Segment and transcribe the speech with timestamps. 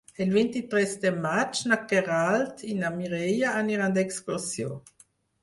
[0.23, 4.73] El vint-i-tres de maig na Queralt i na Mireia aniran d'excursió.